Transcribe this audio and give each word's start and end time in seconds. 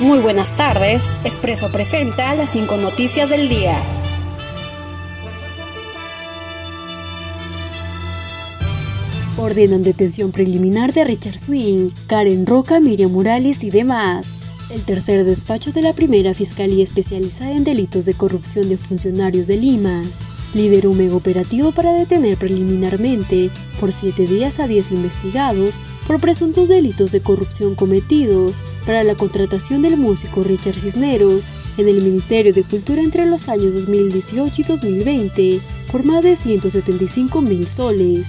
Muy 0.00 0.18
buenas 0.20 0.56
tardes. 0.56 1.10
Expreso 1.24 1.70
presenta 1.70 2.34
las 2.34 2.52
cinco 2.52 2.78
noticias 2.78 3.28
del 3.28 3.50
día. 3.50 3.76
Ordenan 9.36 9.82
detención 9.82 10.32
preliminar 10.32 10.94
de 10.94 11.04
Richard 11.04 11.38
Swing, 11.38 11.90
Karen 12.06 12.46
Roca, 12.46 12.80
Miriam 12.80 13.12
Morales 13.12 13.62
y 13.62 13.68
demás. 13.68 14.40
El 14.70 14.82
tercer 14.84 15.24
despacho 15.24 15.70
de 15.70 15.82
la 15.82 15.92
primera 15.92 16.32
Fiscalía 16.32 16.82
Especializada 16.82 17.52
en 17.52 17.64
Delitos 17.64 18.06
de 18.06 18.14
Corrupción 18.14 18.70
de 18.70 18.78
Funcionarios 18.78 19.48
de 19.48 19.58
Lima 19.58 20.02
lideró 20.54 20.90
un 20.90 20.98
mega 20.98 21.14
operativo 21.14 21.72
para 21.72 21.92
detener 21.92 22.36
preliminarmente 22.36 23.50
por 23.78 23.92
siete 23.92 24.26
días 24.26 24.60
a 24.60 24.66
10 24.66 24.92
investigados 24.92 25.78
por 26.06 26.20
presuntos 26.20 26.68
delitos 26.68 27.12
de 27.12 27.20
corrupción 27.20 27.74
cometidos 27.74 28.62
para 28.86 29.04
la 29.04 29.14
contratación 29.14 29.82
del 29.82 29.96
músico 29.96 30.42
Richard 30.42 30.74
Cisneros 30.74 31.46
en 31.78 31.88
el 31.88 32.02
Ministerio 32.02 32.52
de 32.52 32.62
Cultura 32.64 33.02
entre 33.02 33.26
los 33.26 33.48
años 33.48 33.74
2018 33.74 34.62
y 34.62 34.64
2020 34.64 35.60
por 35.90 36.04
más 36.04 36.22
de 36.22 36.36
175 36.36 37.40
mil 37.42 37.66
soles. 37.66 38.26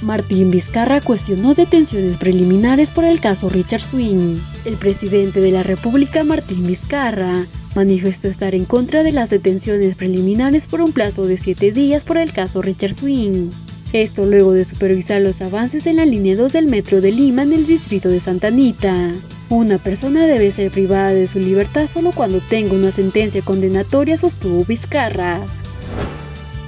Martín 0.00 0.50
Vizcarra 0.50 1.00
cuestionó 1.00 1.54
detenciones 1.54 2.16
preliminares 2.18 2.92
por 2.92 3.04
el 3.04 3.20
caso 3.20 3.48
Richard 3.48 3.80
Swing. 3.80 4.38
El 4.64 4.76
presidente 4.76 5.40
de 5.40 5.50
la 5.50 5.64
República, 5.64 6.22
Martín 6.22 6.66
Vizcarra, 6.66 7.46
manifestó 7.78 8.26
estar 8.26 8.56
en 8.56 8.64
contra 8.64 9.04
de 9.04 9.12
las 9.12 9.30
detenciones 9.30 9.94
preliminares 9.94 10.66
por 10.66 10.80
un 10.80 10.90
plazo 10.90 11.26
de 11.28 11.36
siete 11.36 11.70
días 11.70 12.04
por 12.04 12.16
el 12.16 12.32
caso 12.32 12.60
Richard 12.60 12.92
Swing. 12.92 13.50
Esto 13.92 14.26
luego 14.26 14.50
de 14.52 14.64
supervisar 14.64 15.22
los 15.22 15.40
avances 15.42 15.86
en 15.86 15.94
la 15.94 16.04
línea 16.04 16.34
2 16.34 16.54
del 16.54 16.66
metro 16.66 17.00
de 17.00 17.12
Lima 17.12 17.42
en 17.42 17.52
el 17.52 17.66
distrito 17.66 18.08
de 18.08 18.18
Santa 18.18 18.48
Anita. 18.48 19.12
Una 19.48 19.78
persona 19.78 20.26
debe 20.26 20.50
ser 20.50 20.72
privada 20.72 21.12
de 21.12 21.28
su 21.28 21.38
libertad 21.38 21.86
solo 21.86 22.10
cuando 22.10 22.40
tenga 22.40 22.74
una 22.74 22.90
sentencia 22.90 23.42
condenatoria, 23.42 24.16
sostuvo 24.16 24.64
Vizcarra 24.64 25.46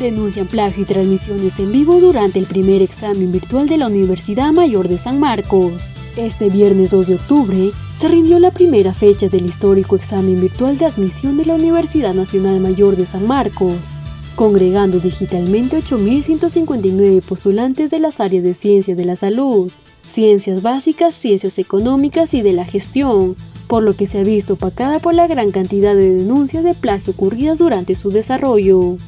denuncian 0.00 0.46
plagio 0.46 0.82
y 0.82 0.86
transmisiones 0.86 1.58
en 1.58 1.72
vivo 1.72 2.00
durante 2.00 2.38
el 2.38 2.44
primer 2.44 2.82
examen 2.82 3.32
virtual 3.32 3.66
de 3.66 3.78
la 3.78 3.86
Universidad 3.86 4.52
Mayor 4.52 4.88
de 4.88 4.98
San 4.98 5.18
Marcos. 5.18 5.94
Este 6.16 6.50
viernes 6.50 6.90
2 6.90 7.06
de 7.06 7.14
octubre 7.14 7.70
se 7.98 8.08
rindió 8.08 8.38
la 8.38 8.50
primera 8.50 8.92
fecha 8.92 9.28
del 9.28 9.46
histórico 9.46 9.96
examen 9.96 10.38
virtual 10.38 10.76
de 10.76 10.84
admisión 10.84 11.38
de 11.38 11.46
la 11.46 11.54
Universidad 11.54 12.12
Nacional 12.12 12.60
Mayor 12.60 12.94
de 12.94 13.06
San 13.06 13.26
Marcos, 13.26 13.94
congregando 14.34 15.00
digitalmente 15.00 15.78
8.159 15.78 17.22
postulantes 17.22 17.90
de 17.90 17.98
las 17.98 18.20
áreas 18.20 18.44
de 18.44 18.52
ciencia 18.52 18.94
de 18.94 19.04
la 19.06 19.16
salud, 19.16 19.72
ciencias 20.06 20.60
básicas, 20.60 21.14
ciencias 21.14 21.58
económicas 21.58 22.34
y 22.34 22.42
de 22.42 22.52
la 22.52 22.66
gestión, 22.66 23.34
por 23.66 23.82
lo 23.82 23.96
que 23.96 24.06
se 24.06 24.18
ha 24.18 24.24
visto 24.24 24.54
opacada 24.54 24.98
por 24.98 25.14
la 25.14 25.26
gran 25.26 25.50
cantidad 25.50 25.94
de 25.94 26.16
denuncias 26.16 26.64
de 26.64 26.74
plagio 26.74 27.14
ocurridas 27.14 27.58
durante 27.58 27.94
su 27.94 28.10
desarrollo. 28.10 28.98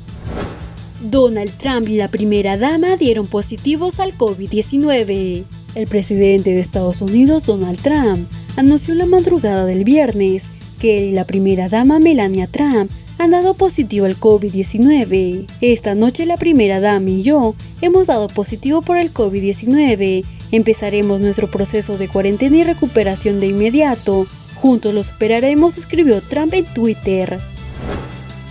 Donald 1.02 1.52
Trump 1.58 1.88
y 1.88 1.98
la 1.98 2.08
primera 2.08 2.56
dama 2.56 2.96
dieron 2.96 3.26
positivos 3.26 4.00
al 4.00 4.16
COVID-19. 4.16 5.44
El 5.74 5.86
presidente 5.86 6.50
de 6.50 6.60
Estados 6.60 7.02
Unidos, 7.02 7.44
Donald 7.44 7.78
Trump, 7.80 8.26
anunció 8.58 8.96
la 8.96 9.06
madrugada 9.06 9.64
del 9.66 9.84
viernes 9.84 10.50
que 10.80 10.98
él 10.98 11.04
y 11.04 11.12
la 11.12 11.24
primera 11.24 11.68
dama 11.68 12.00
Melania 12.00 12.48
Trump 12.48 12.90
han 13.16 13.30
dado 13.30 13.54
positivo 13.54 14.04
al 14.06 14.18
COVID-19. 14.18 15.46
Esta 15.60 15.94
noche 15.94 16.26
la 16.26 16.36
primera 16.36 16.80
dama 16.80 17.08
y 17.08 17.22
yo 17.22 17.54
hemos 17.82 18.08
dado 18.08 18.26
positivo 18.26 18.82
por 18.82 18.96
el 18.96 19.14
COVID-19. 19.14 20.24
Empezaremos 20.50 21.20
nuestro 21.20 21.48
proceso 21.48 21.98
de 21.98 22.08
cuarentena 22.08 22.56
y 22.56 22.64
recuperación 22.64 23.38
de 23.38 23.46
inmediato. 23.46 24.26
Juntos 24.56 24.92
lo 24.92 25.04
superaremos, 25.04 25.78
escribió 25.78 26.20
Trump 26.20 26.52
en 26.54 26.64
Twitter. 26.64 27.38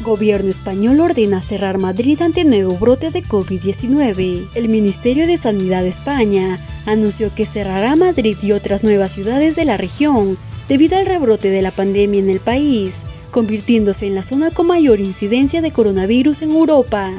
Gobierno 0.06 0.50
español 0.50 1.02
ordena 1.02 1.42
cerrar 1.42 1.80
Madrid 1.80 2.22
ante 2.22 2.46
nuevo 2.46 2.78
brote 2.78 3.12
de 3.12 3.24
COVID-19. 3.24 4.48
El 4.56 4.70
Ministerio 4.70 5.28
de 5.28 5.36
Sanidad 5.36 5.84
de 5.84 5.90
España 5.90 6.60
anunció 6.88 7.34
que 7.36 7.46
cerrará 7.46 7.96
Madrid 7.96 8.38
y 8.42 8.54
otras 8.54 8.84
nuevas 8.84 9.12
ciudades 9.12 9.56
de 9.56 9.66
la 9.66 9.78
región 9.78 10.38
debido 10.68 10.98
al 10.98 11.06
rebrote 11.06 11.50
de 11.50 11.62
la 11.62 11.72
pandemia 11.72 12.20
en 12.20 12.30
el 12.30 12.40
país, 12.40 13.04
convirtiéndose 13.30 14.08
en 14.08 14.16
la 14.16 14.24
zona 14.24 14.52
con 14.52 14.68
mayor 14.68 15.00
incidencia 15.00 15.62
de 15.62 15.72
coronavirus 15.72 16.42
en 16.42 16.52
Europa. 16.52 17.12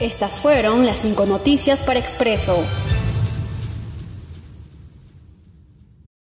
Estas 0.00 0.38
fueron 0.38 0.86
las 0.86 1.00
cinco 1.00 1.26
noticias 1.26 1.82
para 1.82 2.00
Expreso. 2.00 2.64